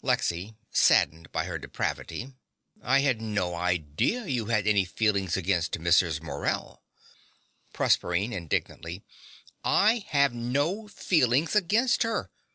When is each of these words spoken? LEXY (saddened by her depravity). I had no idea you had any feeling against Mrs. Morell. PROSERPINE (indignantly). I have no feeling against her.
LEXY 0.00 0.54
(saddened 0.70 1.30
by 1.30 1.44
her 1.44 1.58
depravity). 1.58 2.32
I 2.82 3.00
had 3.00 3.20
no 3.20 3.54
idea 3.54 4.24
you 4.26 4.46
had 4.46 4.66
any 4.66 4.86
feeling 4.86 5.28
against 5.36 5.72
Mrs. 5.72 6.22
Morell. 6.22 6.82
PROSERPINE 7.74 8.32
(indignantly). 8.32 9.04
I 9.62 10.06
have 10.08 10.32
no 10.32 10.88
feeling 10.88 11.46
against 11.54 12.02
her. 12.02 12.30